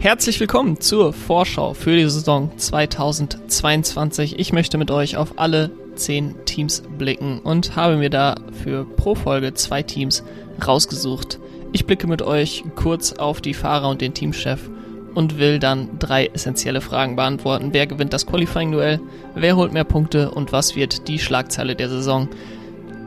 [0.00, 4.38] Herzlich willkommen zur Vorschau für die Saison 2022.
[4.38, 9.54] Ich möchte mit euch auf alle zehn Teams blicken und habe mir dafür pro Folge
[9.54, 10.24] zwei Teams
[10.66, 11.38] rausgesucht.
[11.72, 14.70] Ich blicke mit euch kurz auf die Fahrer und den Teamchef
[15.14, 17.70] und will dann drei essentielle Fragen beantworten.
[17.72, 19.00] Wer gewinnt das Qualifying-Duell?
[19.34, 20.30] Wer holt mehr Punkte?
[20.30, 22.28] Und was wird die Schlagzeile der Saison?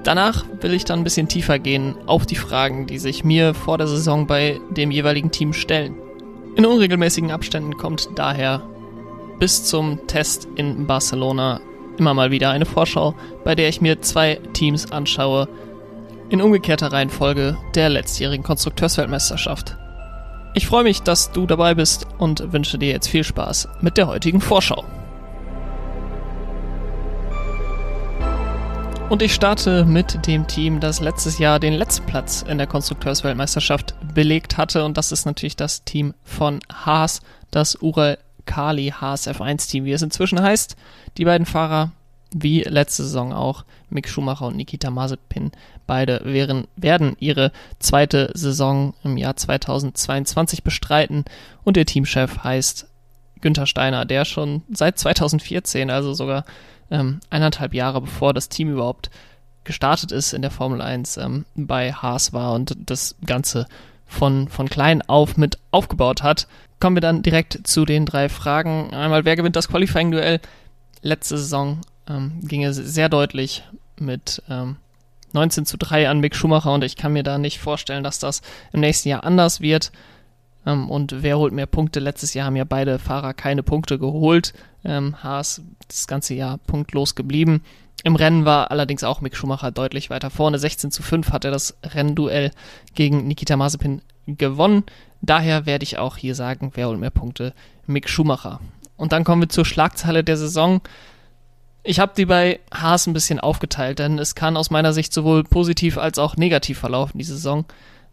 [0.03, 3.77] Danach will ich dann ein bisschen tiefer gehen auf die Fragen, die sich mir vor
[3.77, 5.95] der Saison bei dem jeweiligen Team stellen.
[6.55, 8.63] In unregelmäßigen Abständen kommt daher
[9.39, 11.61] bis zum Test in Barcelona
[11.97, 15.47] immer mal wieder eine Vorschau, bei der ich mir zwei Teams anschaue,
[16.29, 19.77] in umgekehrter Reihenfolge der letztjährigen Konstrukteursweltmeisterschaft.
[20.53, 24.07] Ich freue mich, dass du dabei bist und wünsche dir jetzt viel Spaß mit der
[24.07, 24.83] heutigen Vorschau.
[29.11, 33.93] Und ich starte mit dem Team, das letztes Jahr den letzten Platz in der Konstrukteursweltmeisterschaft
[34.13, 34.85] belegt hatte.
[34.85, 37.19] Und das ist natürlich das Team von Haas,
[37.51, 40.77] das Ural Kali Haas F1 Team, wie es inzwischen heißt.
[41.17, 41.91] Die beiden Fahrer,
[42.33, 45.51] wie letzte Saison auch, Mick Schumacher und Nikita Mazepin,
[45.87, 51.25] beide wären, werden ihre zweite Saison im Jahr 2022 bestreiten.
[51.65, 52.87] Und ihr Teamchef heißt
[53.41, 56.45] Günther Steiner, der schon seit 2014, also sogar
[56.91, 59.09] ähm, eineinhalb Jahre bevor das Team überhaupt
[59.63, 63.67] gestartet ist in der Formel 1, ähm, bei Haas war und das Ganze
[64.05, 66.47] von, von klein auf mit aufgebaut hat.
[66.79, 68.93] Kommen wir dann direkt zu den drei Fragen.
[68.93, 70.39] Einmal, wer gewinnt das Qualifying-Duell?
[71.01, 73.63] Letzte Saison ähm, ging es sehr deutlich
[73.97, 74.77] mit ähm,
[75.33, 78.41] 19 zu 3 an Mick Schumacher und ich kann mir da nicht vorstellen, dass das
[78.73, 79.91] im nächsten Jahr anders wird.
[80.65, 81.99] Ähm, und wer holt mehr Punkte?
[81.99, 84.53] Letztes Jahr haben ja beide Fahrer keine Punkte geholt.
[84.83, 87.63] Ähm, Haas das ganze Jahr punktlos geblieben.
[88.03, 90.57] Im Rennen war allerdings auch Mick Schumacher deutlich weiter vorne.
[90.57, 92.51] 16 zu 5 hat er das Rennduell
[92.95, 94.83] gegen Nikita Mazepin gewonnen.
[95.21, 97.53] Daher werde ich auch hier sagen, wer holt mehr Punkte?
[97.85, 98.59] Mick Schumacher.
[98.97, 100.81] Und dann kommen wir zur Schlagzeile der Saison.
[101.83, 105.43] Ich habe die bei Haas ein bisschen aufgeteilt, denn es kann aus meiner Sicht sowohl
[105.43, 107.65] positiv als auch negativ verlaufen, die Saison.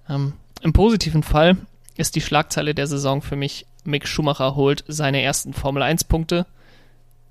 [0.09, 1.57] Ähm, Im positiven Fall
[1.99, 6.47] ist die Schlagzeile der Saison für mich, Mick Schumacher holt seine ersten Formel 1 Punkte.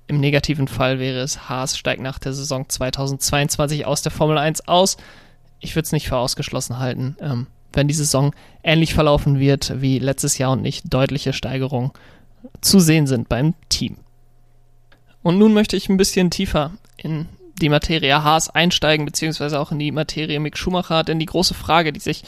[0.06, 4.68] Im negativen Fall wäre es, Haas steigt nach der Saison 2022 aus der Formel 1
[4.68, 4.98] aus.
[5.60, 9.98] Ich würde es nicht für ausgeschlossen halten, ähm, wenn die Saison ähnlich verlaufen wird wie
[9.98, 11.90] letztes Jahr und nicht deutliche Steigerungen
[12.60, 13.96] zu sehen sind beim Team.
[15.22, 17.26] Und nun möchte ich ein bisschen tiefer in
[17.60, 21.92] die Materie Haas einsteigen, beziehungsweise auch in die Materie Mick Schumacher, denn die große Frage,
[21.92, 22.22] die sich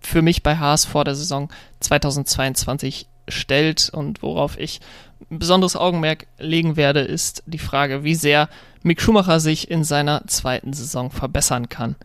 [0.00, 1.50] für mich bei Haas vor der Saison
[1.80, 4.80] 2022 stellt und worauf ich
[5.30, 8.48] ein besonderes Augenmerk legen werde, ist die Frage, wie sehr
[8.82, 11.96] Mick Schumacher sich in seiner zweiten Saison verbessern kann.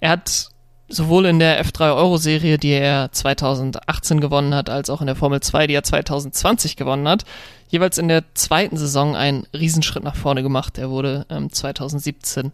[0.00, 0.50] Er hat
[0.88, 5.16] sowohl in der F3 Euro Serie, die er 2018 gewonnen hat, als auch in der
[5.16, 7.24] Formel 2, die er 2020 gewonnen hat,
[7.68, 10.78] jeweils in der zweiten Saison einen Riesenschritt nach vorne gemacht.
[10.78, 12.52] Er wurde ähm, 2017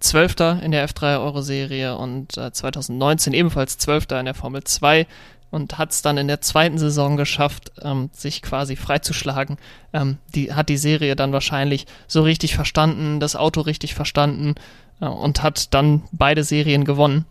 [0.00, 5.06] Zwölfter in der F3 Euro Serie und äh, 2019 ebenfalls Zwölfter in der Formel 2
[5.50, 9.56] und hat es dann in der zweiten Saison geschafft, ähm, sich quasi freizuschlagen.
[9.92, 14.54] Ähm, die hat die Serie dann wahrscheinlich so richtig verstanden, das Auto richtig verstanden
[15.00, 17.24] äh, und hat dann beide Serien gewonnen.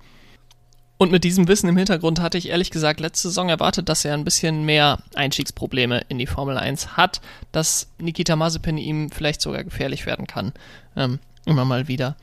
[0.99, 4.15] Und mit diesem Wissen im Hintergrund hatte ich ehrlich gesagt letzte Saison erwartet, dass er
[4.15, 9.63] ein bisschen mehr Einstiegsprobleme in die Formel 1 hat, dass Nikita Mazepin ihm vielleicht sogar
[9.63, 10.53] gefährlich werden kann.
[10.95, 12.15] Ähm, immer mal wieder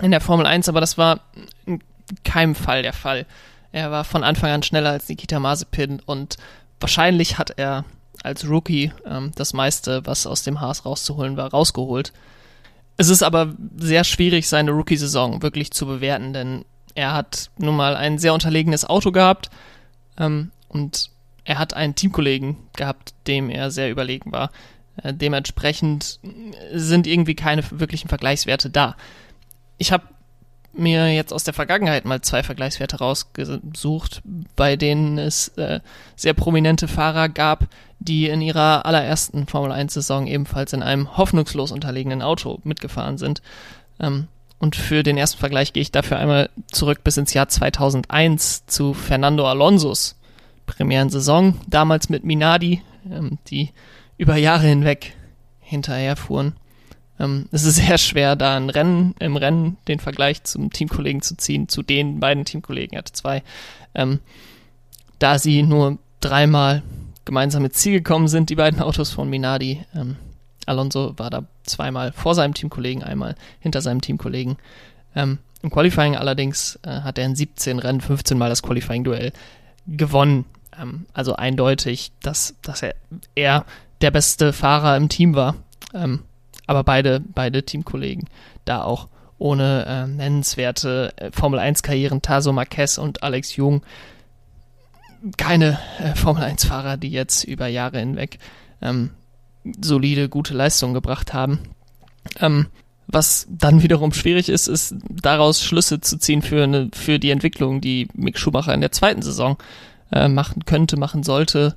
[0.00, 1.20] in der Formel 1, aber das war
[1.66, 1.80] in
[2.24, 3.26] keinem Fall der Fall.
[3.72, 6.36] Er war von Anfang an schneller als Nikita Mazepin und
[6.80, 7.84] wahrscheinlich hat er
[8.22, 12.12] als Rookie ähm, das meiste, was aus dem Haas rauszuholen war, rausgeholt.
[12.96, 16.64] Es ist aber sehr schwierig, seine Rookie-Saison wirklich zu bewerten, denn
[16.94, 19.50] er hat nun mal ein sehr unterlegenes Auto gehabt
[20.18, 21.10] ähm, und
[21.44, 24.50] er hat einen Teamkollegen gehabt, dem er sehr überlegen war.
[25.02, 26.20] Äh, dementsprechend
[26.72, 28.96] sind irgendwie keine wirklichen Vergleichswerte da
[29.82, 30.04] ich habe
[30.72, 34.22] mir jetzt aus der Vergangenheit mal zwei Vergleichswerte rausgesucht,
[34.54, 35.80] bei denen es äh,
[36.14, 37.66] sehr prominente Fahrer gab,
[37.98, 43.42] die in ihrer allerersten Formel 1-Saison ebenfalls in einem hoffnungslos unterlegenen Auto mitgefahren sind.
[44.00, 44.28] Ähm,
[44.60, 48.94] und für den ersten Vergleich gehe ich dafür einmal zurück bis ins Jahr 2001 zu
[48.94, 50.14] Fernando Alonsos
[50.66, 53.70] Premieren-Saison, damals mit Minardi, ähm, die
[54.16, 55.16] über Jahre hinweg
[55.58, 56.54] hinterher fuhren.
[57.22, 61.36] Ähm, es ist sehr schwer, da ein Rennen, im Rennen den Vergleich zum Teamkollegen zu
[61.36, 63.42] ziehen, zu den beiden Teamkollegen, er hatte zwei,
[63.94, 64.20] ähm,
[65.18, 66.82] da sie nur dreimal
[67.24, 69.84] gemeinsam ins Ziel gekommen sind, die beiden Autos von Minardi.
[69.94, 70.16] Ähm,
[70.66, 74.56] Alonso war da zweimal vor seinem Teamkollegen, einmal hinter seinem Teamkollegen.
[75.14, 79.32] Ähm, Im Qualifying allerdings äh, hat er in 17 Rennen 15 Mal das Qualifying-Duell
[79.86, 80.44] gewonnen.
[80.80, 82.94] Ähm, also eindeutig, dass, dass er
[83.34, 83.64] eher
[84.00, 85.56] der beste Fahrer im Team war.
[85.94, 86.20] Ähm,
[86.66, 88.28] aber beide, beide Teamkollegen
[88.64, 93.82] da auch ohne äh, nennenswerte äh, Formel 1-Karrieren, Taso Marquez und Alex Jung,
[95.36, 98.38] keine äh, Formel 1-Fahrer, die jetzt über Jahre hinweg
[98.80, 99.10] ähm,
[99.80, 101.60] solide, gute Leistungen gebracht haben.
[102.40, 102.66] Ähm,
[103.08, 107.80] was dann wiederum schwierig ist, ist daraus Schlüsse zu ziehen für, eine, für die Entwicklung,
[107.80, 109.58] die Mick Schumacher in der zweiten Saison
[110.12, 111.76] äh, machen könnte, machen sollte.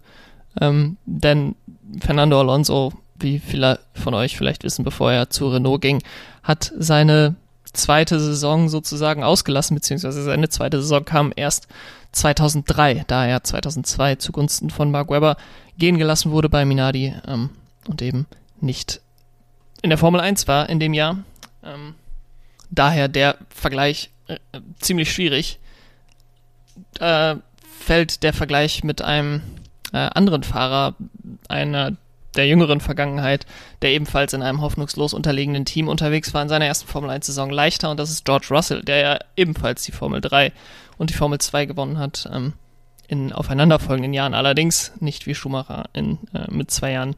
[0.62, 1.56] Ähm, denn
[2.00, 6.04] Fernando Alonso, wie viele von euch vielleicht wissen, bevor er zu Renault ging,
[6.44, 7.36] hat seine
[7.74, 11.68] zweite Saison sozusagen ausgelassen, beziehungsweise seine zweite Saison kam erst
[12.12, 15.38] 2003, da er 2002 zugunsten von Mark Webber
[15.78, 17.50] gehen gelassen wurde bei Minardi ähm,
[17.88, 18.28] und eben
[18.62, 19.02] nicht
[19.82, 21.20] in der Formel 1 war in dem Jahr.
[21.64, 21.96] Ähm,
[22.72, 24.38] daher der Vergleich äh,
[24.80, 25.60] ziemlich schwierig.
[27.00, 27.36] Äh,
[27.80, 29.42] fällt der Vergleich mit einem
[29.94, 30.96] äh, anderen Fahrer
[31.48, 31.96] einer
[32.36, 33.46] der jüngeren Vergangenheit,
[33.82, 37.50] der ebenfalls in einem hoffnungslos unterlegenen Team unterwegs war in seiner ersten Formel 1 Saison
[37.50, 40.52] leichter und das ist George Russell, der ja ebenfalls die Formel 3
[40.98, 42.54] und die Formel 2 gewonnen hat ähm,
[43.08, 47.16] in aufeinanderfolgenden Jahren, allerdings nicht wie Schumacher in, äh, mit zwei Jahren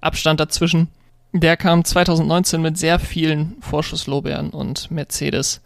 [0.00, 0.88] Abstand dazwischen.
[1.32, 5.60] Der kam 2019 mit sehr vielen Vorschusslobären und Mercedes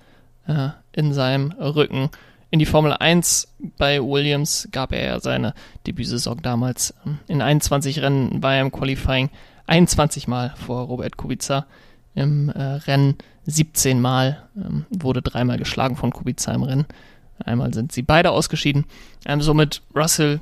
[0.47, 2.11] äh, in seinem Rücken
[2.51, 3.47] in die Formel 1
[3.79, 5.55] bei Williams gab er ja seine
[5.87, 6.93] Debütsaison damals.
[7.29, 9.31] In 21 Rennen war er im Qualifying
[9.67, 11.67] 21 Mal vor Robert Kubica.
[12.15, 13.15] Im äh, Rennen
[13.47, 16.87] 17 Mal, ähm, wurde dreimal geschlagen von Kubica im Rennen.
[17.39, 18.85] Einmal sind sie beide ausgeschieden.
[19.25, 20.41] Ähm, somit Russell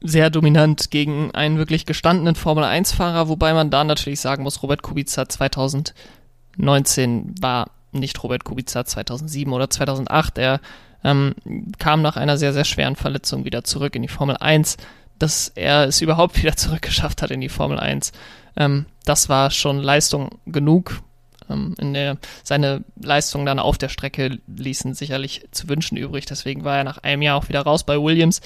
[0.00, 4.82] sehr dominant gegen einen wirklich gestandenen Formel 1-Fahrer, wobei man da natürlich sagen muss, Robert
[4.82, 10.38] Kubica 2019 war nicht Robert Kubica 2007 oder 2008.
[10.38, 10.60] Er
[11.06, 11.34] ähm,
[11.78, 14.76] kam nach einer sehr, sehr schweren Verletzung wieder zurück in die Formel 1.
[15.18, 18.12] Dass er es überhaupt wieder zurückgeschafft hat in die Formel 1,
[18.56, 21.00] ähm, das war schon Leistung genug.
[21.48, 26.26] Ähm, der, seine Leistungen dann auf der Strecke ließen sicherlich zu wünschen übrig.
[26.26, 28.40] Deswegen war er nach einem Jahr auch wieder raus bei Williams.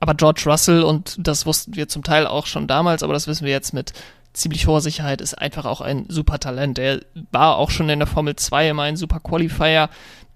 [0.00, 3.44] Aber George Russell, und das wussten wir zum Teil auch schon damals, aber das wissen
[3.44, 3.92] wir jetzt mit
[4.32, 6.78] ziemlich hoher Sicherheit, ist einfach auch ein super Talent.
[6.78, 9.90] Er war auch schon in der Formel 2 immer ein super Qualifier,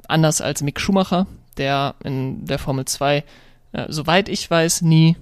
[0.09, 1.27] anders als Mick Schumacher,
[1.57, 3.25] der in der Formel 2,
[3.73, 5.17] äh, soweit ich weiß, nie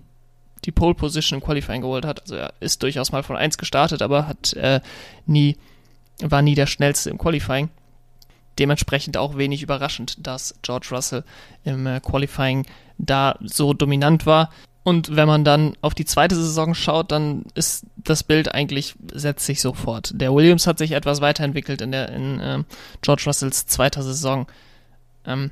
[0.64, 2.22] die Pole Position im Qualifying geholt hat.
[2.22, 4.80] Also er ist durchaus mal von 1 gestartet, aber hat äh,
[5.26, 5.56] nie,
[6.20, 7.68] war nie der schnellste im Qualifying.
[8.58, 11.24] Dementsprechend auch wenig überraschend, dass George Russell
[11.64, 12.66] im äh, Qualifying
[12.98, 14.50] da so dominant war.
[14.82, 19.44] Und wenn man dann auf die zweite Saison schaut, dann ist das Bild eigentlich, setzt
[19.44, 20.12] sich sofort.
[20.14, 22.62] Der Williams hat sich etwas weiterentwickelt in der, in äh,
[23.02, 24.46] George Russells zweiter Saison.
[25.26, 25.50] Ähm,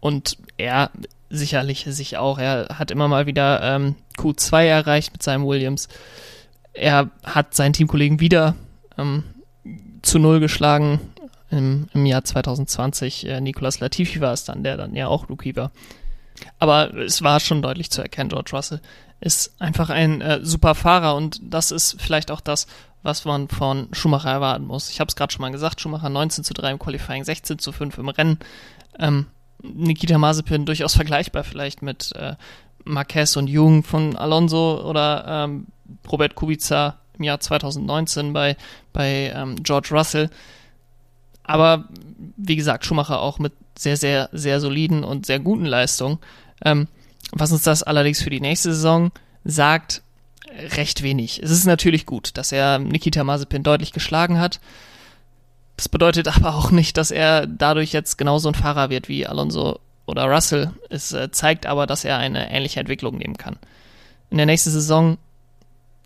[0.00, 0.90] und er
[1.30, 2.38] sicherlich sich auch.
[2.38, 5.88] Er hat immer mal wieder ähm, Q2 erreicht mit seinem Williams.
[6.72, 8.54] Er hat seinen Teamkollegen wieder
[8.98, 9.24] ähm,
[10.02, 11.00] zu Null geschlagen
[11.50, 13.26] im, im Jahr 2020.
[13.26, 15.72] Äh, Nicolas Latifi war es dann, der dann ja auch Rookie war.
[16.58, 18.80] Aber es war schon deutlich zu erkennen, George Russell
[19.20, 22.66] ist einfach ein äh, super Fahrer und das ist vielleicht auch das,
[23.02, 24.90] was man von Schumacher erwarten muss.
[24.90, 27.72] Ich habe es gerade schon mal gesagt, Schumacher 19 zu 3 im Qualifying, 16 zu
[27.72, 28.38] 5 im Rennen.
[28.98, 29.26] Ähm,
[29.62, 32.36] Nikita Mazepin durchaus vergleichbar vielleicht mit äh,
[32.84, 35.66] Marquez und Jung von Alonso oder ähm,
[36.10, 38.56] Robert Kubica im Jahr 2019 bei,
[38.92, 40.30] bei ähm, George Russell.
[41.42, 41.88] Aber
[42.36, 46.18] wie gesagt, Schumacher auch mit sehr, sehr, sehr soliden und sehr guten Leistungen.
[46.64, 46.88] Ähm,
[47.32, 49.10] was uns das allerdings für die nächste Saison
[49.44, 50.02] sagt,
[50.76, 51.42] recht wenig.
[51.42, 54.60] Es ist natürlich gut, dass er Nikita Mazepin deutlich geschlagen hat.
[55.76, 59.80] Das bedeutet aber auch nicht, dass er dadurch jetzt genauso ein Fahrer wird wie Alonso
[60.06, 60.70] oder Russell.
[60.88, 63.56] Es äh, zeigt aber, dass er eine ähnliche Entwicklung nehmen kann.
[64.30, 65.18] In der nächsten Saison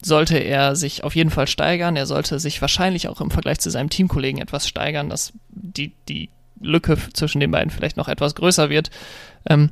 [0.03, 1.97] sollte er sich auf jeden Fall steigern.
[1.97, 6.31] Er sollte sich wahrscheinlich auch im Vergleich zu seinem Teamkollegen etwas steigern, dass die, die
[6.61, 8.91] Lücke zwischen den beiden vielleicht noch etwas größer wird.
[9.49, 9.71] Ähm,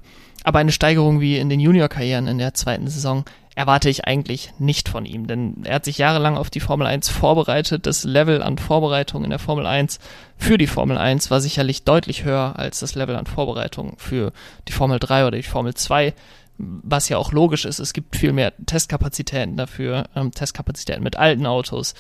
[0.49, 4.89] aber eine Steigerung wie in den Junior-Karrieren in der zweiten Saison erwarte ich eigentlich nicht
[4.89, 7.85] von ihm, denn er hat sich jahrelang auf die Formel 1 vorbereitet.
[7.85, 9.99] Das Level an Vorbereitung in der Formel 1
[10.39, 14.33] für die Formel 1 war sicherlich deutlich höher als das Level an Vorbereitung für
[14.69, 16.15] die Formel 3 oder die Formel 2
[16.57, 21.47] was ja auch logisch ist, es gibt viel mehr Testkapazitäten dafür, ähm, Testkapazitäten mit alten
[21.47, 21.95] Autos.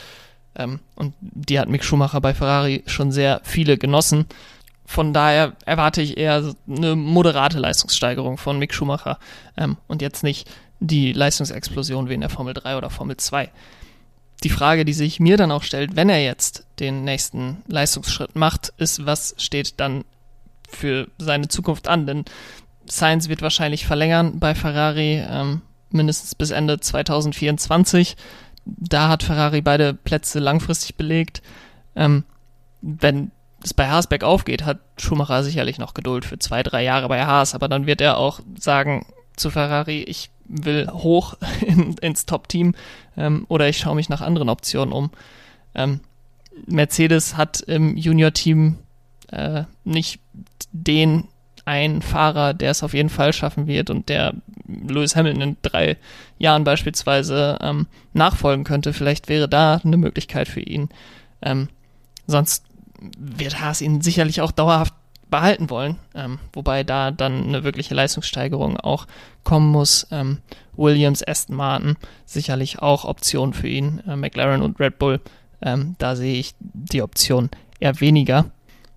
[0.56, 4.26] Ähm, und die hat Mick Schumacher bei Ferrari schon sehr viele genossen.
[4.90, 9.18] Von daher erwarte ich eher eine moderate Leistungssteigerung von Mick Schumacher
[9.54, 13.50] ähm, und jetzt nicht die Leistungsexplosion wie in der Formel 3 oder Formel 2.
[14.44, 18.72] Die Frage, die sich mir dann auch stellt, wenn er jetzt den nächsten Leistungsschritt macht,
[18.78, 20.06] ist, was steht dann
[20.66, 22.24] für seine Zukunft an, denn
[22.86, 28.16] Sainz wird wahrscheinlich verlängern bei Ferrari, ähm, mindestens bis Ende 2024.
[28.64, 31.42] Da hat Ferrari beide Plätze langfristig belegt.
[31.94, 32.24] Ähm,
[32.80, 37.08] wenn es bei Haas bergauf geht, hat Schumacher sicherlich noch Geduld für zwei, drei Jahre
[37.08, 41.34] bei Haas, aber dann wird er auch sagen zu Ferrari, ich will hoch
[41.66, 42.74] in, ins Top-Team
[43.16, 45.10] ähm, oder ich schaue mich nach anderen Optionen um.
[45.74, 46.00] Ähm,
[46.66, 48.78] Mercedes hat im Junior-Team
[49.30, 50.20] äh, nicht
[50.72, 51.28] den
[51.64, 54.34] einen Fahrer, der es auf jeden Fall schaffen wird und der
[54.66, 55.96] Lewis Hamilton in drei
[56.38, 58.94] Jahren beispielsweise ähm, nachfolgen könnte.
[58.94, 60.88] Vielleicht wäre da eine Möglichkeit für ihn.
[61.42, 61.68] Ähm,
[62.26, 62.64] sonst
[63.18, 64.94] wird Haas ihn sicherlich auch dauerhaft
[65.30, 69.06] behalten wollen, ähm, wobei da dann eine wirkliche Leistungssteigerung auch
[69.44, 70.06] kommen muss.
[70.10, 70.38] Ähm,
[70.76, 75.20] Williams, Aston Martin sicherlich auch Optionen für ihn, äh, McLaren und Red Bull.
[75.60, 77.50] Ähm, da sehe ich die Option
[77.80, 78.46] eher weniger.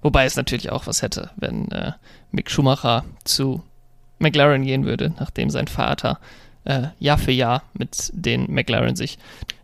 [0.02, 1.92] Wobei es natürlich auch was hätte, wenn äh,
[2.32, 3.64] Mick Schumacher zu
[4.20, 6.20] McLaren gehen würde, nachdem sein Vater
[6.64, 9.18] äh, Jahr für Jahr mit den McLaren sich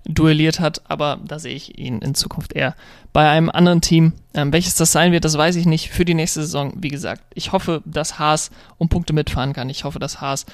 [0.07, 0.89] duelliert hat.
[0.89, 2.75] Aber da sehe ich ihn in Zukunft eher
[3.13, 4.13] bei einem anderen Team.
[4.33, 5.89] Ähm, welches das sein wird, das weiß ich nicht.
[5.89, 9.69] Für die nächste Saison, wie gesagt, ich hoffe, dass Haas um Punkte mitfahren kann.
[9.69, 10.45] Ich hoffe, dass Haas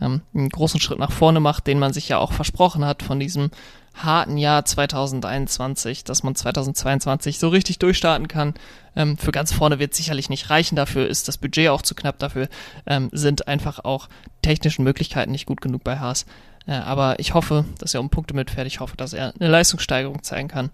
[0.00, 3.20] ähm, einen großen Schritt nach vorne macht, den man sich ja auch versprochen hat von
[3.20, 3.50] diesem
[3.94, 8.54] harten Jahr 2021, dass man 2022 so richtig durchstarten kann.
[8.96, 12.18] Ähm, für ganz vorne wird sicherlich nicht reichen, dafür ist das Budget auch zu knapp,
[12.18, 12.48] dafür
[12.86, 14.08] ähm, sind einfach auch
[14.42, 16.26] technischen Möglichkeiten nicht gut genug bei Haas.
[16.66, 20.22] Äh, aber ich hoffe, dass er um Punkte mitfährt, ich hoffe, dass er eine Leistungssteigerung
[20.22, 20.70] zeigen kann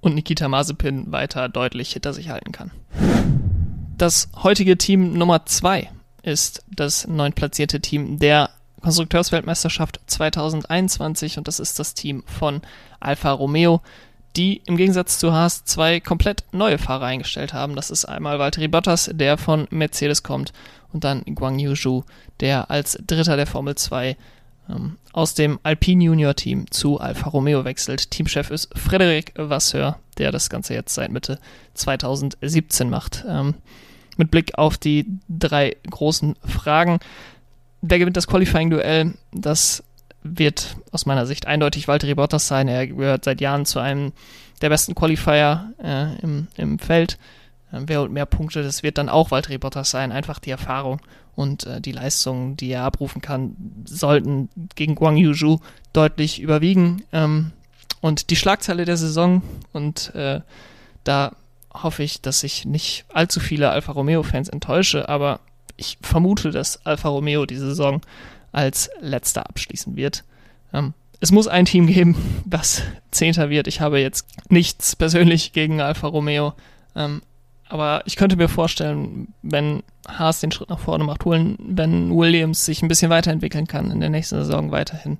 [0.00, 2.70] und Nikita Mazepin weiter deutlich hinter sich halten kann.
[3.98, 5.90] Das heutige Team Nummer zwei
[6.22, 8.50] ist das neuntplatzierte Team der
[8.82, 12.60] Konstrukteursweltmeisterschaft 2021 und das ist das Team von
[13.00, 13.80] Alfa Romeo,
[14.36, 17.74] die im Gegensatz zu Haas zwei komplett neue Fahrer eingestellt haben.
[17.74, 20.52] Das ist einmal Valtteri Bottas, der von Mercedes kommt
[20.92, 22.04] und dann Guang Yu
[22.40, 24.16] der als Dritter der Formel 2 ähm,
[25.12, 28.10] aus dem Alpine Junior Team zu Alfa Romeo wechselt.
[28.10, 31.38] Teamchef ist Frederic Vasseur, der das Ganze jetzt seit Mitte
[31.74, 33.24] 2017 macht.
[33.28, 33.54] Ähm,
[34.16, 36.98] mit Blick auf die drei großen Fragen
[37.88, 39.14] Wer gewinnt das Qualifying-Duell?
[39.32, 39.84] Das
[40.22, 42.68] wird aus meiner Sicht eindeutig Valtteri Bottas sein.
[42.68, 44.12] Er gehört seit Jahren zu einem
[44.60, 47.18] der besten Qualifier äh, im, im Feld.
[47.70, 48.62] Äh, wer holt mehr Punkte?
[48.62, 50.10] Das wird dann auch Valtteri Bottas sein.
[50.10, 51.00] Einfach die Erfahrung
[51.36, 55.60] und äh, die Leistungen, die er abrufen kann, sollten gegen Guang Yuzhu
[55.92, 57.04] deutlich überwiegen.
[57.12, 57.52] Ähm,
[58.00, 60.40] und die Schlagzeile der Saison und äh,
[61.04, 61.36] da
[61.72, 65.40] hoffe ich, dass ich nicht allzu viele Alfa Romeo-Fans enttäusche, aber
[65.76, 68.00] ich vermute, dass Alfa Romeo die Saison
[68.52, 70.24] als letzter abschließen wird.
[70.72, 72.16] Ähm, es muss ein Team geben,
[72.46, 73.66] das Zehnter wird.
[73.66, 76.54] Ich habe jetzt nichts persönlich gegen Alfa Romeo,
[76.94, 77.22] ähm,
[77.68, 82.64] aber ich könnte mir vorstellen, wenn Haas den Schritt nach vorne macht, holen, wenn Williams
[82.64, 85.18] sich ein bisschen weiterentwickeln kann in der nächsten Saison weiterhin,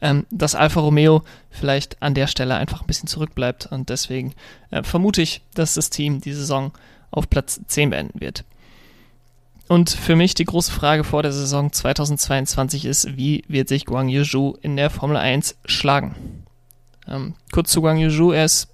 [0.00, 4.34] ähm, dass Alfa Romeo vielleicht an der Stelle einfach ein bisschen zurückbleibt und deswegen
[4.70, 6.72] äh, vermute ich, dass das Team die Saison
[7.10, 8.44] auf Platz 10 beenden wird.
[9.68, 14.08] Und für mich die große Frage vor der Saison 2022 ist, wie wird sich Guang
[14.08, 16.16] Yuzhu in der Formel 1 schlagen?
[17.06, 18.68] Ähm, kurz zu Guang Yuzhu, er ist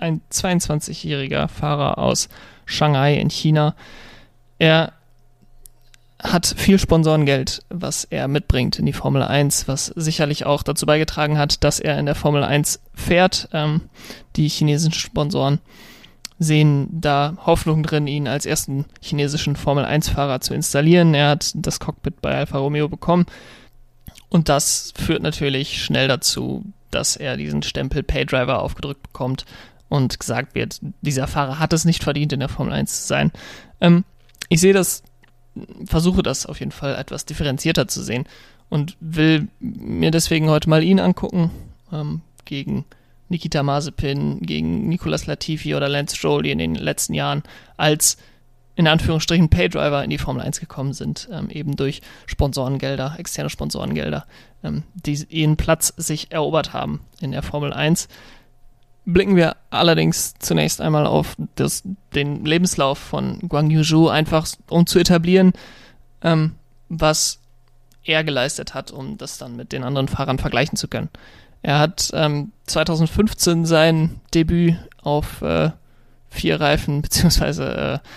[0.00, 2.28] ein 22-jähriger Fahrer aus
[2.64, 3.74] Shanghai in China.
[4.58, 4.92] Er
[6.22, 11.38] hat viel Sponsorengeld, was er mitbringt in die Formel 1, was sicherlich auch dazu beigetragen
[11.38, 13.48] hat, dass er in der Formel 1 fährt.
[13.52, 13.82] Ähm,
[14.36, 15.60] die chinesischen Sponsoren
[16.38, 21.14] sehen da Hoffnung drin, ihn als ersten chinesischen Formel-1-Fahrer zu installieren.
[21.14, 23.26] Er hat das Cockpit bei Alfa Romeo bekommen.
[24.28, 29.44] Und das führt natürlich schnell dazu, dass er diesen Stempel Paydriver aufgedrückt bekommt
[29.88, 33.32] und gesagt wird, dieser Fahrer hat es nicht verdient, in der Formel 1 zu sein.
[33.80, 34.04] Ähm,
[34.48, 35.02] ich sehe das,
[35.84, 38.24] versuche das auf jeden Fall etwas differenzierter zu sehen
[38.68, 41.50] und will mir deswegen heute mal ihn angucken
[41.92, 42.84] ähm, gegen
[43.28, 47.42] Nikita Mazepin, gegen Nicolas Latifi oder Lance Stroll, die in den letzten Jahren
[47.76, 48.16] als
[48.74, 54.24] in Anführungsstrichen Paydriver in die Formel 1 gekommen sind, ähm, eben durch Sponsorengelder, externe Sponsorengelder,
[54.62, 58.08] ähm, die ihren Platz sich erobert haben in der Formel 1.
[59.10, 61.82] Blicken wir allerdings zunächst einmal auf das,
[62.14, 65.54] den Lebenslauf von Guang Yuzhu, einfach um zu etablieren,
[66.22, 66.56] ähm,
[66.90, 67.40] was
[68.04, 71.08] er geleistet hat, um das dann mit den anderen Fahrern vergleichen zu können.
[71.62, 75.70] Er hat ähm, 2015 sein Debüt auf äh,
[76.28, 78.08] vier Reifen, beziehungsweise äh,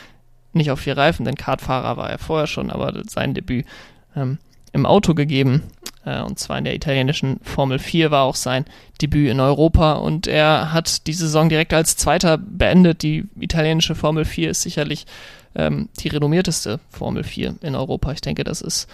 [0.51, 3.65] nicht auf vier Reifen, denn Kartfahrer war er vorher schon, aber sein Debüt
[4.13, 4.39] ähm,
[4.73, 5.63] im Auto gegeben.
[6.05, 8.65] Äh, und zwar in der italienischen Formel 4 war auch sein
[9.01, 13.03] Debüt in Europa und er hat die Saison direkt als Zweiter beendet.
[13.03, 15.05] Die italienische Formel 4 ist sicherlich
[15.55, 18.11] ähm, die renommierteste Formel 4 in Europa.
[18.11, 18.87] Ich denke, das ist,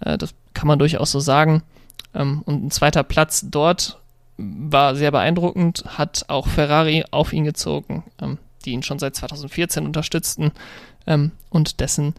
[0.00, 1.62] äh, das kann man durchaus so sagen.
[2.14, 3.98] Ähm, und ein zweiter Platz dort
[4.36, 9.84] war sehr beeindruckend, hat auch Ferrari auf ihn gezogen, ähm, die ihn schon seit 2014
[9.84, 10.52] unterstützten
[11.06, 12.14] ähm, und dessen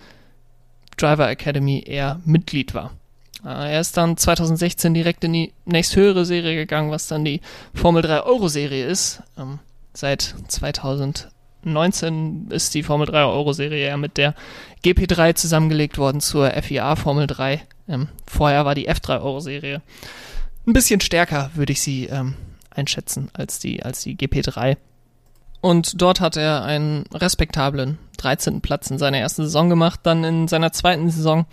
[0.98, 2.92] Driver Academy er Mitglied war.
[3.44, 7.42] Äh, er ist dann 2016 direkt in die nächsthöhere Serie gegangen, was dann die
[7.74, 9.22] Formel 3 Euro Serie ist.
[9.38, 9.60] Ähm,
[9.94, 14.36] seit 2019 ist die Formel 3 Euro Serie ja mit der
[14.84, 17.62] GP3 zusammengelegt worden zur FIA Formel 3.
[17.88, 19.82] Ähm, vorher war die F3 Euro Serie
[20.70, 22.36] ein bisschen stärker, würde ich sie ähm,
[22.70, 24.78] einschätzen, als die, als die GP3.
[25.62, 28.62] Und dort hat er einen respektablen 13.
[28.62, 30.00] Platz in seiner ersten Saison gemacht.
[30.04, 31.46] Dann in seiner zweiten Saison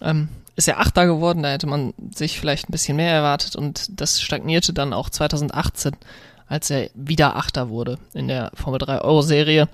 [0.00, 1.42] ähm, ist er Achter geworden.
[1.42, 3.56] Da hätte man sich vielleicht ein bisschen mehr erwartet.
[3.56, 5.96] Und das stagnierte dann auch 2018,
[6.46, 9.68] als er wieder Achter wurde in der Formel 3 Euro Serie.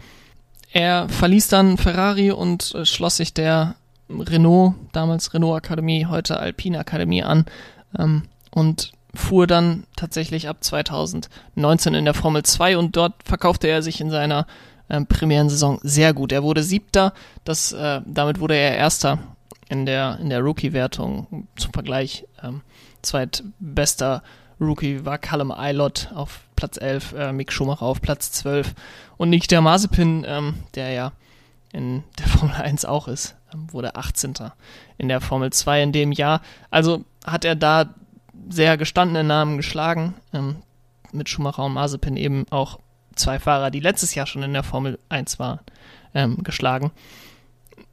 [0.72, 3.74] Er verließ dann Ferrari und äh, schloss sich der
[4.08, 7.44] Renault, damals Renault Akademie, heute Alpine Akademie an
[7.98, 13.82] ähm, und fuhr dann tatsächlich ab 2019 in der Formel 2 und dort verkaufte er
[13.82, 14.46] sich in seiner
[14.88, 16.32] ähm, Premierensaison sehr gut.
[16.32, 17.12] Er wurde Siebter,
[17.44, 19.18] das, äh, damit wurde er Erster
[19.70, 21.48] in der, in der Rookie-Wertung.
[21.56, 22.60] Zum Vergleich, ähm,
[23.02, 24.22] zweitbester
[24.60, 28.74] Rookie war Callum Eilot auf Platz 11, äh, Mick Schumacher auf Platz 12
[29.16, 31.12] und der Mazepin, ähm, der ja
[31.72, 34.34] in der Formel 1 auch ist, ähm, wurde 18.
[34.98, 36.42] in der Formel 2 in dem Jahr.
[36.70, 37.94] Also hat er da
[38.50, 40.14] sehr gestandene Namen geschlagen.
[40.32, 40.56] Ähm,
[41.12, 42.78] mit Schumacher und Mazepin eben auch
[43.14, 45.60] zwei Fahrer, die letztes Jahr schon in der Formel 1 waren,
[46.14, 46.92] ähm, geschlagen.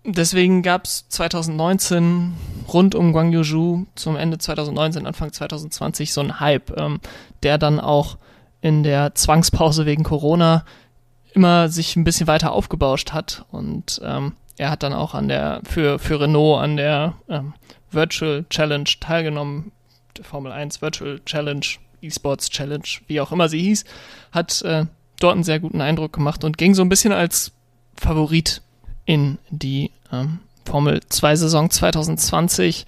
[0.05, 2.33] Deswegen gab es 2019
[2.71, 6.99] rund um Guang Yuzhu zum Ende 2019, Anfang 2020 so einen Hype, ähm,
[7.43, 8.17] der dann auch
[8.61, 10.65] in der Zwangspause wegen Corona
[11.33, 13.45] immer sich ein bisschen weiter aufgebauscht hat.
[13.51, 17.53] Und ähm, er hat dann auch an der für für Renault an der ähm,
[17.91, 19.71] Virtual Challenge teilgenommen.
[20.21, 21.65] Formel 1 Virtual Challenge,
[22.01, 23.85] eSports Challenge, wie auch immer sie hieß,
[24.31, 24.85] hat äh,
[25.19, 27.51] dort einen sehr guten Eindruck gemacht und ging so ein bisschen als
[27.95, 28.61] Favorit
[29.07, 32.85] in die ähm, Formel 2 Saison 2020.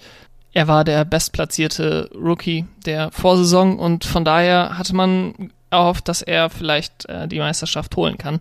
[0.52, 6.50] Er war der bestplatzierte Rookie der Vorsaison und von daher hatte man erhofft, dass er
[6.50, 8.40] vielleicht äh, die Meisterschaft holen kann.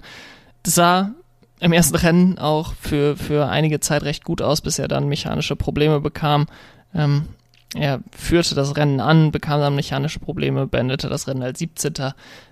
[0.63, 1.11] Das sah
[1.59, 5.55] im ersten Rennen auch für, für einige Zeit recht gut aus, bis er dann mechanische
[5.55, 6.47] Probleme bekam.
[6.93, 7.27] Ähm,
[7.75, 11.93] er führte das Rennen an, bekam dann mechanische Probleme, beendete das Rennen als 17.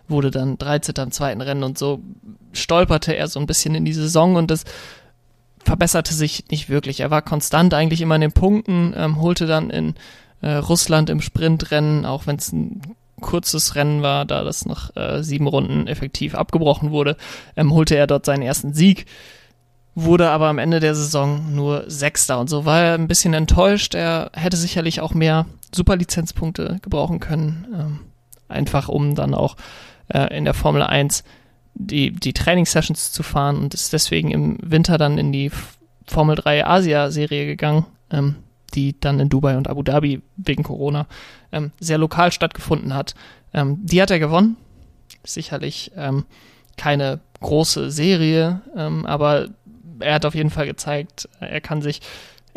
[0.08, 0.96] wurde dann 13.
[0.98, 2.02] im zweiten Rennen und so
[2.54, 4.64] stolperte er so ein bisschen in die Saison und das
[5.68, 7.02] verbesserte sich nicht wirklich.
[7.02, 9.96] Er war konstant eigentlich immer in den Punkten, ähm, holte dann in
[10.42, 12.82] äh, Russland im Sprintrennen, auch wenn es ein
[13.20, 17.18] kurzes Rennen war, da das nach äh, sieben Runden effektiv abgebrochen wurde,
[17.56, 19.06] ähm, holte er dort seinen ersten Sieg
[20.00, 23.96] wurde aber am Ende der Saison nur Sechster und so war er ein bisschen enttäuscht.
[23.96, 28.00] Er hätte sicherlich auch mehr Superlizenzpunkte gebrauchen können, ähm,
[28.48, 29.56] einfach um dann auch
[30.10, 31.24] äh, in der Formel 1
[31.80, 35.52] die, die Trainingssessions zu fahren und ist deswegen im Winter dann in die
[36.06, 38.36] Formel 3 Asia-Serie gegangen, ähm,
[38.74, 41.08] die dann in Dubai und Abu Dhabi wegen Corona
[41.52, 43.14] ähm, sehr lokal stattgefunden hat.
[43.54, 44.58] Ähm, die hat er gewonnen.
[45.24, 46.26] Sicherlich ähm,
[46.78, 49.50] keine große Serie, ähm, aber
[50.00, 52.02] er hat auf jeden Fall gezeigt, er kann sich,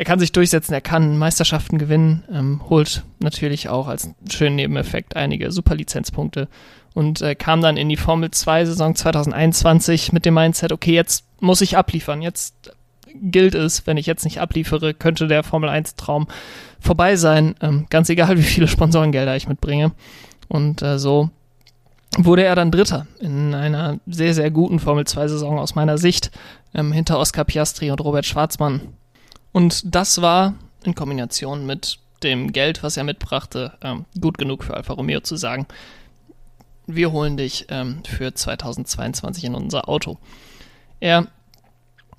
[0.01, 5.15] er kann sich durchsetzen, er kann Meisterschaften gewinnen, ähm, holt natürlich auch als schönen Nebeneffekt
[5.15, 6.47] einige Superlizenzpunkte
[6.95, 11.23] und äh, kam dann in die Formel 2 Saison 2021 mit dem Mindset, okay, jetzt
[11.39, 12.71] muss ich abliefern, jetzt
[13.13, 16.27] gilt es, wenn ich jetzt nicht abliefere, könnte der Formel 1 Traum
[16.79, 19.91] vorbei sein, ähm, ganz egal wie viele Sponsorengelder ich mitbringe
[20.47, 21.29] und äh, so
[22.17, 26.31] wurde er dann Dritter in einer sehr, sehr guten Formel 2 Saison aus meiner Sicht
[26.73, 28.81] ähm, hinter Oscar Piastri und Robert Schwarzmann.
[29.51, 34.75] Und das war in Kombination mit dem Geld, was er mitbrachte, ähm, gut genug für
[34.75, 35.67] Alfa Romeo zu sagen,
[36.87, 40.17] wir holen dich ähm, für 2022 in unser Auto.
[40.99, 41.27] Er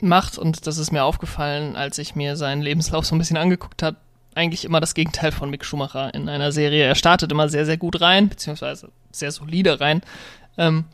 [0.01, 3.83] macht, und das ist mir aufgefallen, als ich mir seinen Lebenslauf so ein bisschen angeguckt
[3.83, 3.97] habe,
[4.35, 6.85] eigentlich immer das Gegenteil von Mick Schumacher in einer Serie.
[6.85, 10.01] Er startet immer sehr, sehr gut rein, beziehungsweise sehr solide rein.
[10.57, 10.85] Ähm,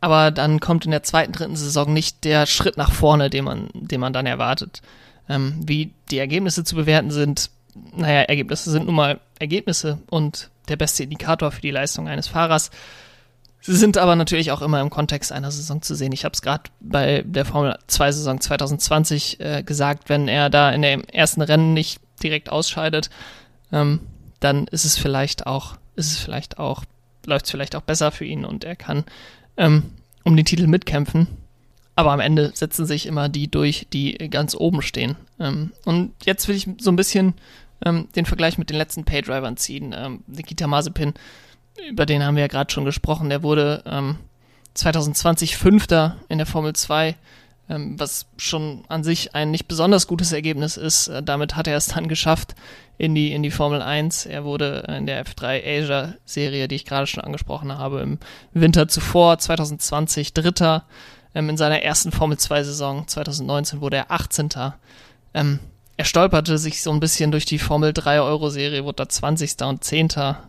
[0.00, 3.68] aber dann kommt in der zweiten, dritten Saison nicht der Schritt nach vorne, den man,
[3.74, 4.82] den man dann erwartet.
[5.30, 7.50] Ähm, wie die Ergebnisse zu bewerten sind,
[7.96, 12.70] naja, Ergebnisse sind nun mal Ergebnisse und der beste Indikator für die Leistung eines Fahrers.
[13.62, 16.12] Sie sind aber natürlich auch immer im Kontext einer Saison zu sehen.
[16.12, 20.70] Ich habe es gerade bei der Formel 2 Saison 2020 äh, gesagt, wenn er da
[20.70, 23.10] in dem ersten Rennen nicht direkt ausscheidet,
[23.70, 24.00] ähm,
[24.40, 26.84] dann ist es vielleicht auch, ist es vielleicht auch,
[27.26, 29.04] läuft es vielleicht auch besser für ihn und er kann
[29.58, 29.92] ähm,
[30.24, 31.26] um den Titel mitkämpfen.
[32.00, 35.16] Aber am Ende setzen sich immer die durch, die ganz oben stehen.
[35.38, 37.34] Ähm, und jetzt will ich so ein bisschen
[37.84, 39.94] ähm, den Vergleich mit den letzten Paydrivern ziehen.
[39.94, 41.12] Ähm, Nikita Mazepin,
[41.90, 44.16] über den haben wir ja gerade schon gesprochen, der wurde ähm,
[44.72, 47.16] 2020 Fünfter in der Formel 2,
[47.68, 51.08] ähm, was schon an sich ein nicht besonders gutes Ergebnis ist.
[51.08, 52.54] Äh, damit hat er es dann geschafft
[52.96, 54.24] in die, in die Formel 1.
[54.24, 58.18] Er wurde in der F3 Asia Serie, die ich gerade schon angesprochen habe, im
[58.54, 60.86] Winter zuvor, 2020 Dritter.
[61.34, 64.50] Ähm, in seiner ersten Formel 2 Saison 2019 wurde er 18.
[65.34, 65.60] Ähm,
[65.96, 69.62] er stolperte sich so ein bisschen durch die Formel 3 Euro Serie, wurde da 20.
[69.62, 70.08] und 10.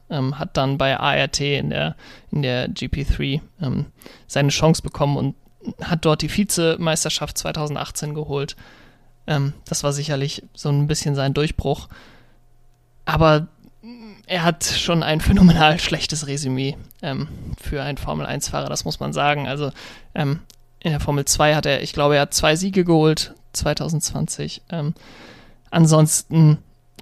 [0.10, 1.96] Ähm, hat dann bei ART in der,
[2.32, 3.88] in der GP3 ähm,
[4.28, 5.36] seine Chance bekommen und
[5.84, 8.56] hat dort die Vizemeisterschaft 2018 geholt.
[9.28, 11.90] Ähm, das war sicherlich so ein bisschen sein Durchbruch.
[13.06, 13.48] Aber
[14.26, 17.28] er hat schon ein phänomenal schlechtes Resümee ähm,
[17.62, 19.48] für einen Formel 1-Fahrer, das muss man sagen.
[19.48, 19.72] Also
[20.16, 20.40] ähm,
[20.84, 24.64] in der Formel 2 hat er, ich glaube, er hat zwei Siege geholt 2020.
[24.70, 24.94] Ähm,
[25.70, 26.58] ansonsten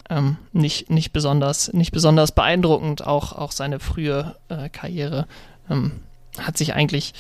[0.10, 3.06] ähm, nicht, nicht, besonders, nicht besonders beeindruckend.
[3.06, 5.28] Auch, auch seine frühe äh, Karriere
[5.70, 6.02] ähm,
[6.38, 7.14] hat sich eigentlich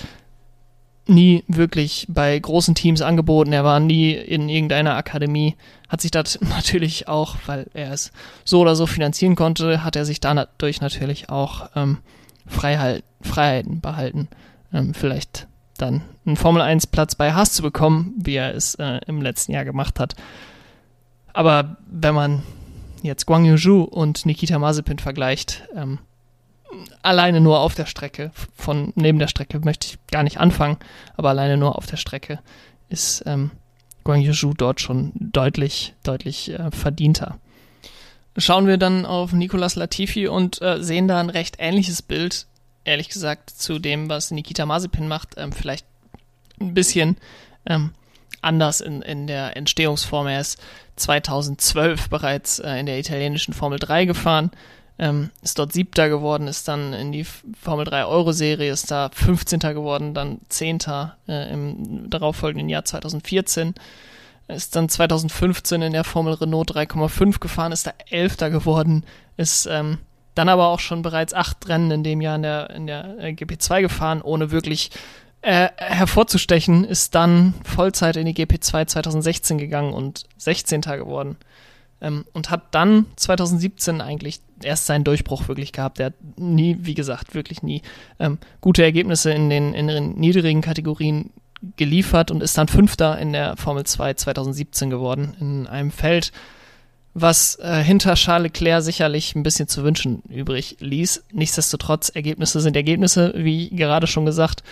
[1.07, 3.51] nie wirklich bei großen Teams angeboten.
[3.53, 5.55] Er war nie in irgendeiner Akademie.
[5.87, 8.11] Hat sich das natürlich auch, weil er es
[8.43, 11.99] so oder so finanzieren konnte, hat er sich dadurch natürlich auch ähm,
[12.45, 14.27] Freiheit, Freiheiten behalten.
[14.73, 15.47] Ähm, vielleicht
[15.81, 19.53] dann einen Formel 1 Platz bei Haas zu bekommen, wie er es äh, im letzten
[19.53, 20.15] Jahr gemacht hat.
[21.33, 22.43] Aber wenn man
[23.01, 25.99] jetzt Guang Yuzhu und Nikita Mazepin vergleicht, ähm,
[27.01, 30.77] alleine nur auf der Strecke, von neben der Strecke möchte ich gar nicht anfangen,
[31.15, 32.39] aber alleine nur auf der Strecke
[32.89, 33.51] ist ähm,
[34.03, 37.37] Guang Yuzhu dort schon deutlich, deutlich äh, verdienter.
[38.37, 42.47] Schauen wir dann auf Nicolas Latifi und äh, sehen da ein recht ähnliches Bild,
[42.83, 45.35] ehrlich gesagt, zu dem, was Nikita Mazepin macht.
[45.37, 45.85] Ähm, vielleicht
[46.59, 47.17] ein bisschen
[47.65, 47.91] ähm,
[48.41, 50.27] anders in, in der Entstehungsform.
[50.27, 50.59] Er ist
[50.95, 54.51] 2012 bereits äh, in der italienischen Formel 3 gefahren,
[54.97, 59.59] ähm, ist dort Siebter geworden, ist dann in die Formel 3 Euro-Serie, ist da 15.
[59.59, 63.75] geworden, dann Zehnter äh, im darauffolgenden Jahr 2014,
[64.49, 69.05] ist dann 2015 in der Formel Renault 3,5 gefahren, ist da Elfter geworden,
[69.37, 69.99] ist ähm,
[70.39, 73.31] dann aber auch schon bereits acht Rennen in dem Jahr in der, in der äh,
[73.31, 74.89] GP2 gefahren, ohne wirklich
[75.41, 80.81] äh, hervorzustechen, ist dann Vollzeit in die GP2 2016 gegangen und 16.
[80.81, 81.35] geworden.
[82.01, 85.99] Ähm, und hat dann 2017 eigentlich erst seinen Durchbruch wirklich gehabt.
[85.99, 87.81] Er hat nie, wie gesagt, wirklich nie
[88.17, 91.31] ähm, gute Ergebnisse in den, in niedrigen Kategorien
[91.75, 96.31] geliefert und ist dann Fünfter in der Formel 2 2017 geworden, in einem Feld,
[97.13, 101.23] was äh, hinter Charles Leclerc sicherlich ein bisschen zu wünschen übrig ließ.
[101.31, 104.63] Nichtsdestotrotz, Ergebnisse sind Ergebnisse, wie gerade schon gesagt.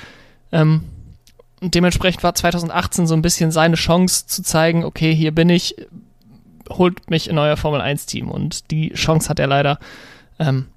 [0.52, 0.84] Ähm,
[1.60, 5.76] und dementsprechend war 2018 so ein bisschen seine Chance zu zeigen, okay, hier bin ich,
[6.70, 8.30] holt mich in euer Formel 1 Team.
[8.30, 9.80] Und die Chance hat er leider
[10.38, 10.68] ähm,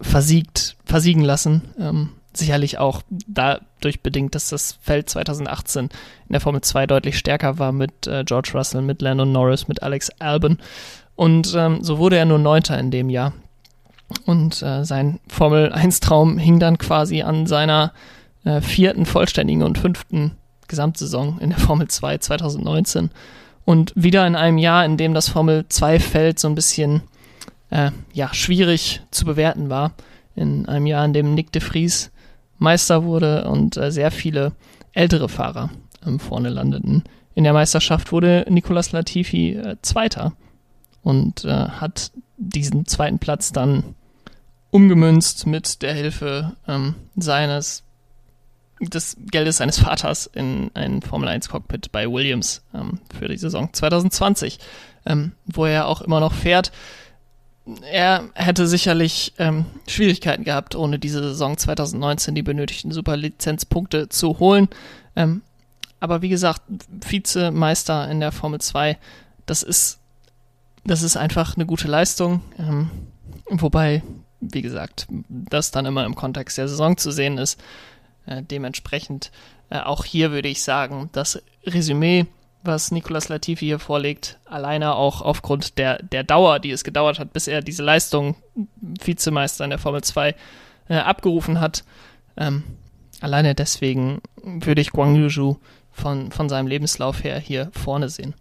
[0.00, 1.62] versiegt, versiegen lassen.
[1.78, 5.90] Ähm, sicherlich auch dadurch bedingt, dass das Feld 2018 in
[6.30, 10.10] der Formel 2 deutlich stärker war mit äh, George Russell, mit Landon Norris, mit Alex
[10.18, 10.58] Albon.
[11.14, 13.32] Und ähm, so wurde er nur Neunter in dem Jahr.
[14.24, 17.92] Und äh, sein Formel 1-Traum hing dann quasi an seiner
[18.44, 20.32] äh, vierten vollständigen und fünften
[20.68, 23.10] Gesamtsaison in der Formel 2 2019.
[23.64, 27.02] Und wieder in einem Jahr, in dem das Formel 2-Feld so ein bisschen
[27.70, 29.92] äh, ja, schwierig zu bewerten war.
[30.36, 32.12] In einem Jahr, in dem Nick de Vries
[32.58, 34.52] Meister wurde und äh, sehr viele
[34.92, 35.70] ältere Fahrer
[36.06, 37.04] ähm, vorne landeten.
[37.34, 40.32] In der Meisterschaft wurde Nicolas Latifi äh, Zweiter
[41.02, 43.94] und äh, hat diesen zweiten Platz dann
[44.70, 47.82] umgemünzt mit der Hilfe ähm, seines
[48.80, 53.72] des Geldes seines Vaters in ein Formel 1 Cockpit bei Williams ähm, für die Saison
[53.72, 54.58] 2020,
[55.06, 56.72] ähm, wo er auch immer noch fährt.
[57.82, 64.68] Er hätte sicherlich ähm, Schwierigkeiten gehabt, ohne diese Saison 2019 die benötigten Superlizenzpunkte zu holen.
[65.16, 65.42] Ähm,
[65.98, 68.96] aber wie gesagt, Vizemeister in der Formel 2,
[69.46, 69.98] das ist,
[70.84, 72.42] das ist einfach eine gute Leistung.
[72.58, 72.90] Ähm,
[73.50, 74.02] wobei,
[74.40, 77.60] wie gesagt, das dann immer im Kontext der Saison zu sehen ist.
[78.26, 79.32] Äh, dementsprechend
[79.70, 82.26] äh, auch hier würde ich sagen, das Resümee,
[82.66, 87.32] was Nicolas Latifi hier vorlegt, alleine auch aufgrund der, der Dauer, die es gedauert hat,
[87.32, 88.36] bis er diese Leistung
[88.76, 90.34] Vizemeister in der Formel 2
[90.88, 91.84] äh, abgerufen hat,
[92.36, 92.64] ähm,
[93.20, 95.56] alleine deswegen würde ich Guang Yuzhu
[95.90, 98.34] von, von seinem Lebenslauf her hier vorne sehen.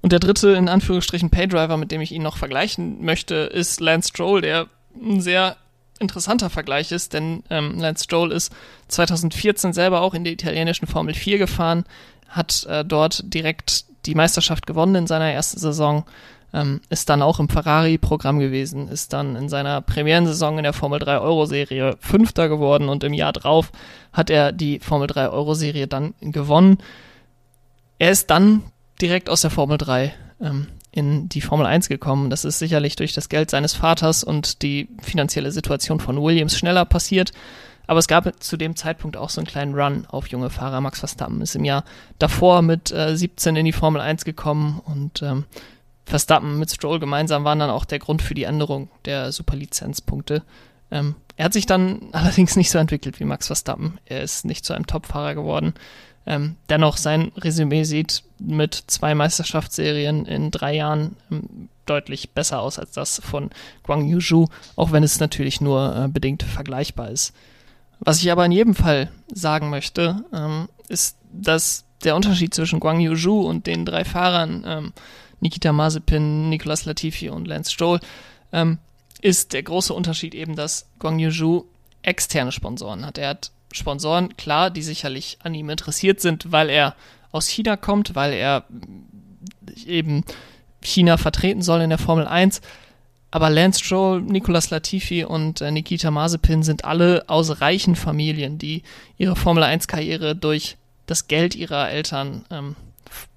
[0.00, 4.10] Und der dritte, in Anführungsstrichen, Paydriver, mit dem ich ihn noch vergleichen möchte, ist Lance
[4.10, 5.56] Stroll, der ein sehr
[5.98, 8.52] interessanter Vergleich ist, denn ähm, Lance Stroll ist
[8.88, 11.84] 2014 selber auch in der italienischen Formel 4 gefahren,
[12.28, 16.04] hat äh, dort direkt die Meisterschaft gewonnen in seiner ersten Saison,
[16.54, 20.98] ähm, ist dann auch im Ferrari-Programm gewesen, ist dann in seiner Premierensaison in der Formel
[20.98, 23.70] 3 Euro-Serie Fünfter geworden und im Jahr drauf
[24.12, 26.78] hat er die Formel 3 Euro-Serie dann gewonnen.
[27.98, 28.62] Er ist dann
[29.00, 32.30] direkt aus der Formel 3 ähm, in die Formel 1 gekommen.
[32.30, 36.84] Das ist sicherlich durch das Geld seines Vaters und die finanzielle Situation von Williams schneller
[36.84, 37.32] passiert.
[37.88, 40.80] Aber es gab zu dem Zeitpunkt auch so einen kleinen Run auf junge Fahrer.
[40.82, 41.84] Max Verstappen ist im Jahr
[42.18, 45.46] davor mit äh, 17 in die Formel 1 gekommen und ähm,
[46.04, 50.42] Verstappen mit Stroll gemeinsam waren dann auch der Grund für die Änderung der Superlizenzpunkte.
[50.90, 53.98] Ähm, er hat sich dann allerdings nicht so entwickelt wie Max Verstappen.
[54.04, 55.72] Er ist nicht zu einem Topfahrer geworden.
[56.26, 62.78] Ähm, dennoch, sein Resümee sieht mit zwei Meisterschaftsserien in drei Jahren ähm, deutlich besser aus
[62.78, 63.48] als das von
[63.82, 64.44] Guang Yuzhu,
[64.76, 67.32] auch wenn es natürlich nur äh, bedingt vergleichbar ist.
[68.00, 73.00] Was ich aber in jedem Fall sagen möchte, ähm, ist, dass der Unterschied zwischen Guang
[73.00, 74.92] Yuzhu und den drei Fahrern, ähm,
[75.40, 78.00] Nikita Mazepin, Nicolas Latifi und Lance Stroll,
[78.52, 78.78] ähm,
[79.20, 81.64] ist der große Unterschied eben, dass Guang Yuzhu
[82.02, 83.18] externe Sponsoren hat.
[83.18, 86.94] Er hat Sponsoren, klar, die sicherlich an ihm interessiert sind, weil er
[87.32, 88.64] aus China kommt, weil er
[89.86, 90.24] eben
[90.80, 92.60] China vertreten soll in der Formel 1.
[93.30, 98.82] Aber Lance Stroll, Nicolas Latifi und äh, Nikita Mazepin sind alle aus reichen Familien, die
[99.18, 102.76] ihre Formel 1-Karriere durch das Geld ihrer Eltern ähm,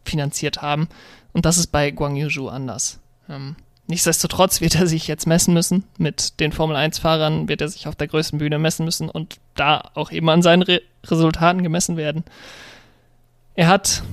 [0.05, 0.87] finanziert haben.
[1.33, 2.99] Und das ist bei Guang Yuzhu anders.
[3.29, 3.55] Ähm,
[3.87, 5.83] nichtsdestotrotz wird er sich jetzt messen müssen.
[5.97, 9.91] Mit den Formel 1-Fahrern wird er sich auf der größten Bühne messen müssen und da
[9.93, 12.23] auch eben an seinen Re Resultaten gemessen werden.
[13.55, 14.03] Er hat,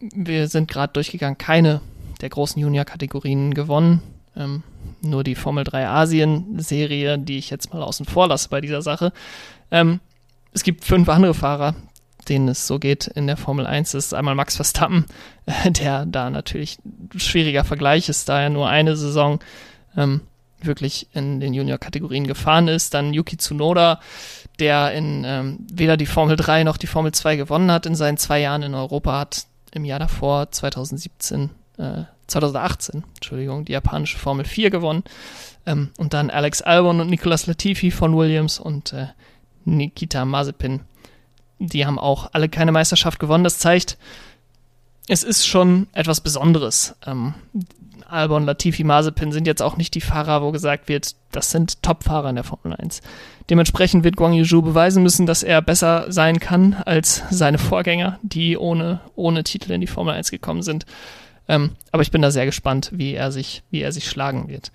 [0.00, 1.82] wir sind gerade durchgegangen, keine
[2.22, 4.02] der großen Junior-Kategorien gewonnen.
[4.34, 4.62] Ähm,
[5.00, 9.12] nur die Formel 3 Asien-Serie, die ich jetzt mal außen vor lasse bei dieser Sache.
[9.70, 10.00] Ähm,
[10.52, 11.74] es gibt fünf andere Fahrer,
[12.28, 13.92] denen es so geht in der Formel 1.
[13.92, 15.06] Das ist einmal Max Verstappen,
[15.66, 19.40] der da natürlich ein schwieriger Vergleich ist, da er nur eine Saison
[19.96, 20.22] ähm,
[20.60, 22.94] wirklich in den Junior-Kategorien gefahren ist.
[22.94, 24.00] Dann Yuki Tsunoda,
[24.58, 28.16] der in ähm, weder die Formel 3 noch die Formel 2 gewonnen hat in seinen
[28.16, 34.44] zwei Jahren in Europa, hat im Jahr davor, 2017, äh, 2018, Entschuldigung, die japanische Formel
[34.44, 35.02] 4 gewonnen.
[35.66, 39.06] Ähm, und dann Alex Albon und Nicolas Latifi von Williams und äh,
[39.64, 40.80] Nikita Mazepin.
[41.58, 43.44] Die haben auch alle keine Meisterschaft gewonnen.
[43.44, 43.98] Das zeigt,
[45.08, 46.94] es ist schon etwas Besonderes.
[47.06, 47.34] Ähm,
[48.08, 52.30] Albon, Latifi, Mazepin sind jetzt auch nicht die Fahrer, wo gesagt wird, das sind Top-Fahrer
[52.30, 53.02] in der Formel 1.
[53.50, 58.56] Dementsprechend wird Guang Yuzhu beweisen müssen, dass er besser sein kann als seine Vorgänger, die
[58.56, 60.86] ohne, ohne Titel in die Formel 1 gekommen sind.
[61.48, 64.70] Ähm, aber ich bin da sehr gespannt, wie er sich, wie er sich schlagen wird.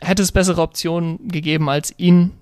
[0.00, 2.32] Hätte es bessere Optionen gegeben als ihn?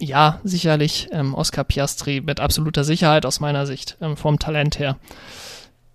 [0.00, 1.08] Ja, sicherlich.
[1.12, 4.96] Ähm, Oscar Piastri mit absoluter Sicherheit aus meiner Sicht, ähm, vom Talent her.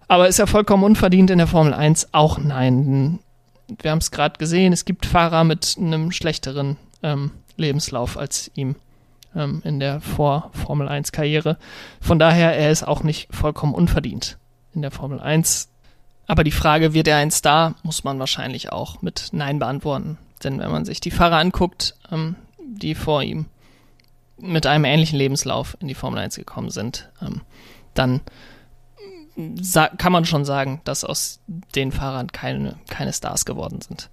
[0.07, 2.09] Aber ist er vollkommen unverdient in der Formel 1?
[2.11, 3.19] Auch nein.
[3.81, 8.75] Wir haben es gerade gesehen, es gibt Fahrer mit einem schlechteren ähm, Lebenslauf als ihm
[9.35, 11.57] ähm, in der Vor-Formel 1-Karriere.
[12.01, 14.37] Von daher, er ist auch nicht vollkommen unverdient
[14.73, 15.70] in der Formel 1.
[16.27, 20.17] Aber die Frage, wird er ein Star, muss man wahrscheinlich auch mit Nein beantworten.
[20.43, 23.45] Denn wenn man sich die Fahrer anguckt, ähm, die vor ihm
[24.37, 27.41] mit einem ähnlichen Lebenslauf in die Formel 1 gekommen sind, ähm,
[27.93, 28.21] dann
[29.97, 34.09] kann man schon sagen, dass aus den Fahrern keine, keine Stars geworden sind.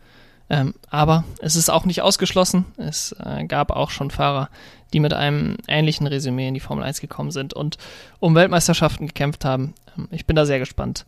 [0.50, 2.64] Ähm, aber es ist auch nicht ausgeschlossen.
[2.76, 4.48] Es äh, gab auch schon Fahrer,
[4.92, 7.76] die mit einem ähnlichen Resümee in die Formel 1 gekommen sind und
[8.20, 9.74] um Weltmeisterschaften gekämpft haben.
[9.96, 11.04] Ähm, ich bin da sehr gespannt,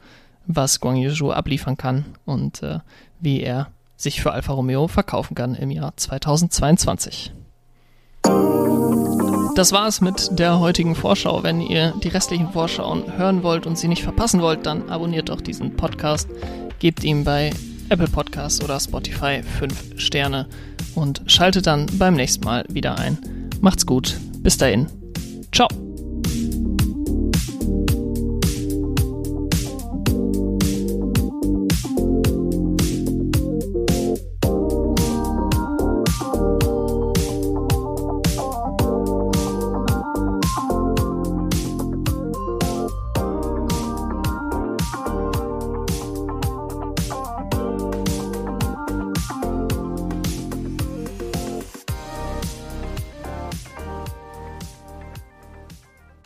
[0.57, 2.81] was Guang Yuzhu abliefern kann und äh,
[3.21, 7.33] wie er sich für Alfa Romeo verkaufen kann im Jahr 2022.
[9.55, 11.43] Das war es mit der heutigen Vorschau.
[11.43, 15.41] Wenn ihr die restlichen Vorschauen hören wollt und sie nicht verpassen wollt, dann abonniert doch
[15.41, 16.29] diesen Podcast,
[16.79, 17.51] gebt ihm bei
[17.91, 20.47] Apple Podcasts oder Spotify 5 Sterne
[20.95, 23.19] und schaltet dann beim nächsten Mal wieder ein.
[23.61, 24.17] Macht's gut.
[24.39, 24.87] Bis dahin.
[25.53, 25.69] Ciao.